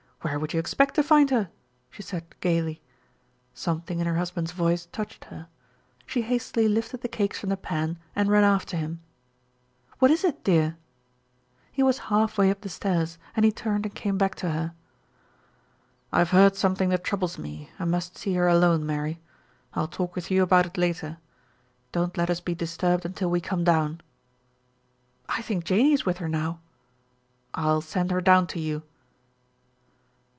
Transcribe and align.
Where 0.23 0.37
would 0.37 0.53
you 0.53 0.59
expect 0.59 0.93
to 0.95 1.03
find 1.03 1.31
her?" 1.31 1.49
she 1.89 2.03
said 2.03 2.35
gayly. 2.41 2.79
Something 3.55 3.99
in 3.99 4.05
her 4.05 4.17
husband's 4.17 4.51
voice 4.51 4.85
touched 4.91 5.25
her. 5.25 5.47
She 6.05 6.21
hastily 6.21 6.67
lifted 6.67 7.01
the 7.01 7.07
cakes 7.07 7.39
from 7.39 7.49
the 7.49 7.57
pan 7.57 7.97
and 8.15 8.29
ran 8.29 8.43
after 8.43 8.77
him. 8.77 9.01
"What 9.97 10.11
is 10.11 10.23
it, 10.23 10.43
dear?" 10.43 10.77
He 11.71 11.81
was 11.81 11.97
halfway 12.13 12.51
up 12.51 12.61
the 12.61 12.69
stairs 12.69 13.17
and 13.35 13.43
he 13.43 13.51
turned 13.51 13.83
and 13.87 13.95
came 13.95 14.19
back 14.19 14.35
to 14.35 14.51
her. 14.51 14.75
"I've 16.13 16.29
heard 16.29 16.55
something 16.55 16.89
that 16.89 17.03
troubles 17.03 17.39
me, 17.39 17.71
and 17.79 17.89
must 17.89 18.15
see 18.15 18.35
her 18.35 18.47
alone, 18.47 18.85
Mary. 18.85 19.19
I'll 19.73 19.87
talk 19.87 20.13
with 20.13 20.29
you 20.29 20.43
about 20.43 20.67
it 20.67 20.77
later. 20.77 21.17
Don't 21.91 22.15
let 22.15 22.29
us 22.29 22.41
be 22.41 22.53
disturbed 22.53 23.07
until 23.07 23.31
we 23.31 23.41
come 23.41 23.63
down." 23.63 24.01
"I 25.27 25.41
think 25.41 25.63
Janey 25.63 25.93
is 25.93 26.05
with 26.05 26.19
her 26.19 26.29
now." 26.29 26.59
"I'll 27.55 27.81
send 27.81 28.11
her 28.11 28.21
down 28.21 28.45
to 28.53 28.59
you." 28.59 28.83